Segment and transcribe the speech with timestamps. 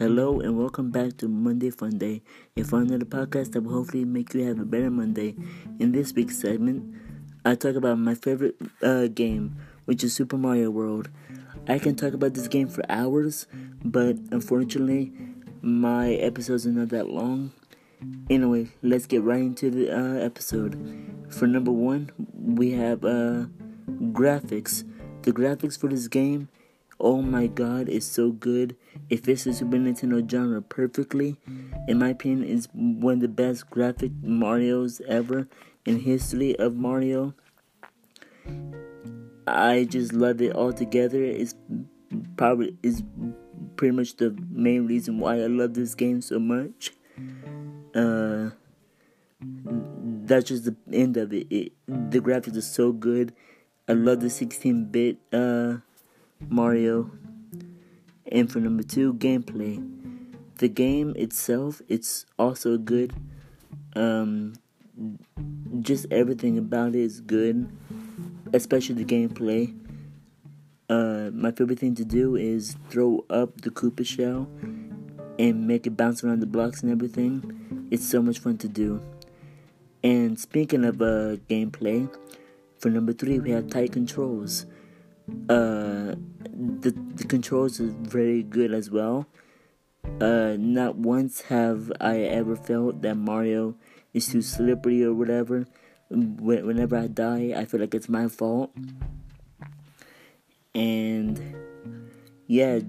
[0.00, 2.22] Hello and welcome back to Monday Fun Day,
[2.56, 5.36] a fun little podcast that will hopefully make you have a better Monday.
[5.78, 6.94] In this week's segment,
[7.44, 11.10] I talk about my favorite uh, game, which is Super Mario World.
[11.68, 13.46] I can talk about this game for hours,
[13.84, 15.12] but unfortunately,
[15.60, 17.52] my episodes are not that long.
[18.30, 20.80] Anyway, let's get right into the uh, episode.
[21.28, 23.44] For number one, we have uh,
[24.12, 24.82] graphics.
[25.24, 26.48] The graphics for this game
[27.00, 28.76] oh my god, it's so good.
[29.08, 31.36] It fits the Super Nintendo genre perfectly.
[31.88, 35.48] In my opinion, it's one of the best graphic Mario's ever
[35.84, 37.34] in history of Mario.
[39.46, 41.22] I just love it all together.
[41.22, 41.54] It's
[42.36, 43.02] probably is
[43.76, 46.92] pretty much the main reason why I love this game so much.
[47.94, 48.50] Uh,
[49.40, 51.46] that's just the end of it.
[51.50, 53.32] it the graphics are so good.
[53.88, 55.78] I love the 16-bit uh,
[56.48, 57.10] Mario.
[58.30, 59.86] And for number two, gameplay.
[60.58, 63.12] The game itself, it's also good.
[63.96, 64.54] Um,
[65.80, 67.70] just everything about it is good,
[68.52, 69.74] especially the gameplay.
[70.88, 74.48] Uh, my favorite thing to do is throw up the Koopa shell
[75.38, 77.88] and make it bounce around the blocks and everything.
[77.90, 79.00] It's so much fun to do.
[80.02, 82.08] And speaking of uh, gameplay,
[82.78, 84.66] for number three, we have tight controls.
[85.48, 89.26] Uh, the the controls are very good as well.
[90.20, 93.76] Uh, not once have I ever felt that Mario
[94.14, 95.66] is too slippery or whatever.
[96.10, 98.72] Whenever I die, I feel like it's my fault.
[100.74, 101.38] And
[102.46, 102.80] yeah,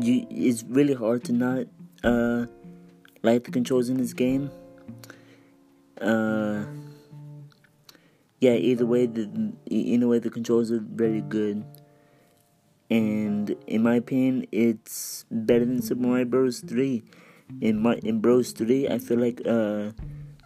[0.00, 1.66] you, it's really hard to not
[2.04, 2.46] uh,
[3.22, 4.50] like the controls in this game.
[6.00, 6.64] Uh,
[8.38, 11.64] yeah, either way, the either way the controls are very good
[12.90, 16.60] and in my opinion, it's better than Super Mario Bros.
[16.60, 17.02] 3.
[17.60, 19.90] In my in Bros 3, I feel like uh,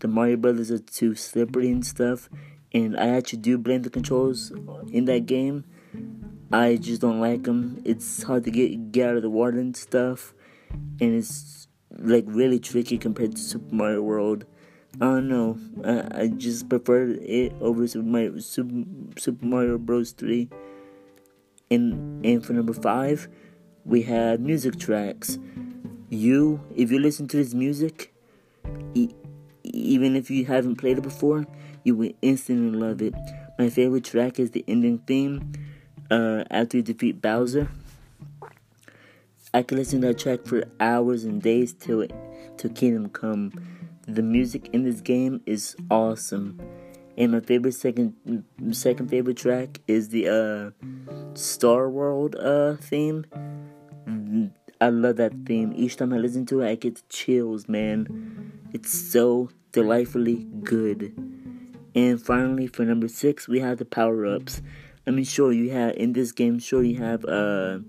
[0.00, 2.28] the Mario Brothers are too slippery and stuff,
[2.72, 4.50] and I actually do blame the controls
[4.90, 5.64] in that game.
[6.52, 7.80] I just don't like them.
[7.84, 10.34] It's hard to get get out of the water and stuff,
[11.00, 14.44] and it's like really tricky compared to Super Mario World.
[14.96, 15.58] I don't know.
[15.84, 18.84] I, I just prefer it over Super Mario, Super,
[19.18, 20.12] Super Mario Bros.
[20.12, 20.48] 3.
[21.70, 23.28] And, and for number five,
[23.84, 25.38] we have music tracks.
[26.08, 28.12] You, if you listen to this music,
[28.94, 29.14] e-
[29.62, 31.46] even if you haven't played it before,
[31.84, 33.14] you will instantly love it.
[33.58, 35.52] My favorite track is the ending theme
[36.10, 37.68] uh, after you defeat Bowser.
[39.52, 42.06] I can listen to that track for hours and days till
[42.56, 43.52] till Kingdom Come.
[44.06, 46.60] The music in this game is awesome.
[47.16, 48.14] And my favorite second
[48.72, 53.24] second favorite track is the uh, Star World uh, theme.
[54.80, 55.72] I love that theme.
[55.76, 58.52] Each time I listen to it, I get chills, man.
[58.72, 61.12] It's so delightfully good.
[61.94, 64.62] And finally, for number six, we have the power ups.
[65.06, 67.80] I mean, sure, you have in this game, sure, you have uh,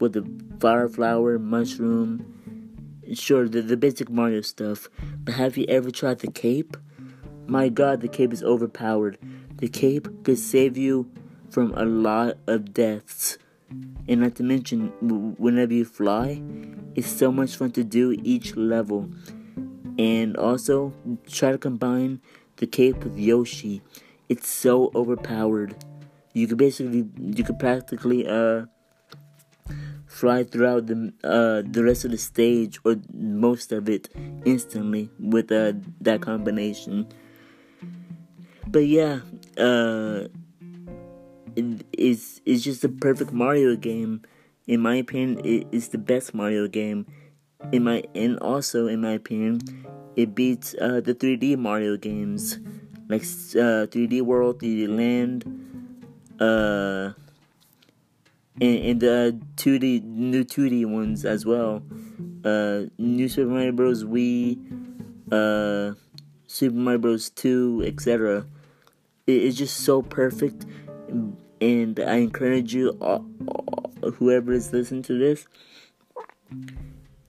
[0.00, 0.28] with the
[0.60, 4.88] fire flower, mushroom, sure, the, the basic Mario stuff.
[5.24, 6.76] But have you ever tried the cape?
[7.46, 9.18] My god, the cape is overpowered.
[9.56, 11.10] The cape could save you
[11.50, 13.38] from a lot of deaths.
[14.08, 14.92] And not to mention,
[15.38, 16.42] whenever you fly,
[16.94, 19.10] it's so much fun to do each level.
[19.98, 20.94] And also,
[21.28, 22.20] try to combine
[22.56, 23.82] the cape with Yoshi.
[24.28, 25.76] It's so overpowered.
[26.32, 28.66] You could basically, you could practically, uh,
[30.08, 34.08] fly throughout the uh, the rest of the stage or most of it
[34.44, 37.06] instantly with uh, that combination.
[38.66, 39.20] But yeah,
[39.56, 40.28] uh,
[41.58, 44.22] it, it's it's just a perfect Mario game.
[44.66, 47.06] In my opinion, it is the best Mario game.
[47.72, 49.60] In my and also in my opinion,
[50.16, 52.58] it beats uh, the 3D Mario games
[53.08, 55.44] like uh, 3D World, 3D Land,
[56.38, 57.12] uh,
[58.60, 61.82] and, and the 2D new 2D ones as well.
[62.44, 64.04] Uh, New Super Mario Bros.
[64.04, 64.58] Wii,
[65.32, 65.94] uh,
[66.46, 67.30] Super Mario Bros.
[67.30, 68.46] 2, etc
[69.28, 70.64] it's just so perfect
[71.60, 73.18] and i encourage you uh,
[74.12, 75.46] whoever is listening to this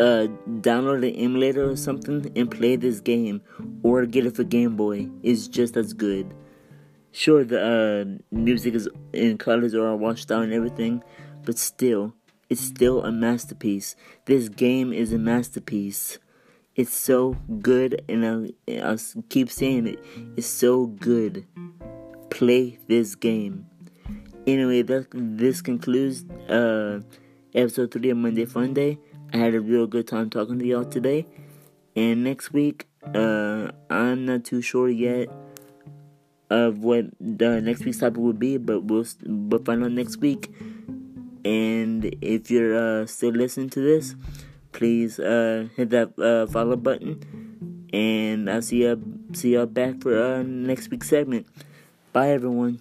[0.00, 0.26] uh,
[0.62, 3.42] download an emulator or something and play this game
[3.82, 5.10] or get it for game boy.
[5.22, 6.32] It's just as good.
[7.12, 11.02] Sure the uh, music is in colors all washed out and everything
[11.44, 12.14] but still
[12.48, 13.94] it's still a masterpiece.
[14.24, 16.18] This game is a masterpiece.
[16.74, 19.98] It's so good and i I'll keep saying it.
[20.36, 21.46] It's so good.
[22.30, 23.69] Play this game.
[24.46, 27.00] Anyway, that this concludes uh,
[27.54, 28.98] episode three of Monday Fun Day.
[29.32, 31.26] I had a real good time talking to y'all today.
[31.94, 35.28] And next week, uh, I'm not too sure yet
[36.48, 40.52] of what the next week's topic will be, but we'll we'll find out next week.
[41.44, 44.14] And if you're uh, still listening to this,
[44.72, 47.88] please uh, hit that uh, follow button.
[47.92, 49.00] And I'll see you
[49.32, 51.46] see y'all back for uh, next week's segment.
[52.12, 52.80] Bye, everyone.